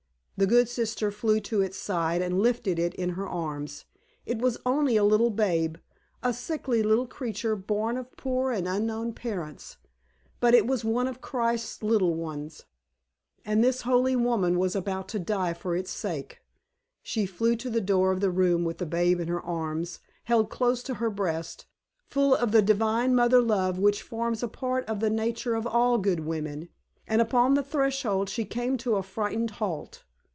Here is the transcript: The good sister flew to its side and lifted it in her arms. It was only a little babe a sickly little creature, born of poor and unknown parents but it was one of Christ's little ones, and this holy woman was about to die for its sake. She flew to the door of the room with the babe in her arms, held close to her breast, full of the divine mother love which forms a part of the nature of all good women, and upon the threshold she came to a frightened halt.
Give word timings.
The 0.37 0.47
good 0.47 0.67
sister 0.67 1.11
flew 1.11 1.39
to 1.41 1.61
its 1.61 1.77
side 1.77 2.23
and 2.23 2.41
lifted 2.41 2.79
it 2.79 2.95
in 2.95 3.09
her 3.09 3.27
arms. 3.29 3.85
It 4.25 4.39
was 4.39 4.57
only 4.65 4.97
a 4.97 5.03
little 5.03 5.29
babe 5.29 5.75
a 6.23 6.33
sickly 6.33 6.81
little 6.81 7.05
creature, 7.05 7.55
born 7.55 7.95
of 7.95 8.17
poor 8.17 8.51
and 8.51 8.67
unknown 8.67 9.13
parents 9.13 9.77
but 10.39 10.55
it 10.55 10.65
was 10.65 10.83
one 10.83 11.07
of 11.07 11.21
Christ's 11.21 11.83
little 11.83 12.15
ones, 12.15 12.63
and 13.45 13.63
this 13.63 13.81
holy 13.83 14.15
woman 14.15 14.57
was 14.57 14.75
about 14.75 15.07
to 15.09 15.19
die 15.19 15.53
for 15.53 15.75
its 15.75 15.91
sake. 15.91 16.39
She 17.03 17.27
flew 17.27 17.55
to 17.57 17.69
the 17.69 17.79
door 17.79 18.11
of 18.11 18.19
the 18.19 18.31
room 18.31 18.63
with 18.63 18.79
the 18.79 18.87
babe 18.87 19.19
in 19.19 19.27
her 19.27 19.41
arms, 19.43 19.99
held 20.23 20.49
close 20.49 20.81
to 20.81 20.95
her 20.95 21.11
breast, 21.11 21.67
full 22.09 22.33
of 22.33 22.51
the 22.51 22.63
divine 22.63 23.13
mother 23.13 23.43
love 23.43 23.77
which 23.77 24.01
forms 24.01 24.41
a 24.41 24.47
part 24.47 24.85
of 24.87 25.01
the 25.01 25.11
nature 25.11 25.53
of 25.53 25.67
all 25.67 25.99
good 25.99 26.21
women, 26.21 26.67
and 27.05 27.21
upon 27.21 27.53
the 27.53 27.61
threshold 27.61 28.27
she 28.27 28.43
came 28.43 28.75
to 28.77 28.95
a 28.95 29.03
frightened 29.03 29.51
halt. 29.51 30.03